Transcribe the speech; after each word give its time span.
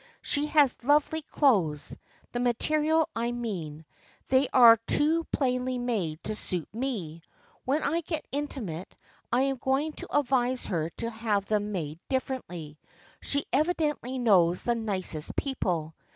She 0.23 0.47
has 0.47 0.83
lovely 0.83 1.21
clothes, 1.21 1.95
the 2.31 2.39
material 2.39 3.07
I 3.15 3.31
mean. 3.31 3.85
They 4.29 4.47
are 4.51 4.77
too 4.87 5.25
plainly 5.25 5.77
made 5.77 6.23
to 6.23 6.33
suit 6.33 6.67
me. 6.73 7.19
When 7.65 7.83
I 7.83 8.01
get 8.01 8.25
intimate 8.31 8.95
I 9.31 9.41
am 9.41 9.57
going 9.57 9.91
to 9.93 10.11
advise 10.17 10.65
her 10.65 10.89
to 10.97 11.11
have 11.11 11.45
them 11.45 11.71
made 11.71 11.99
differently. 12.09 12.79
She 13.21 13.45
evidently 13.53 14.17
knows 14.17 14.63
the 14.63 14.73
nicest 14.73 15.35
people. 15.35 15.93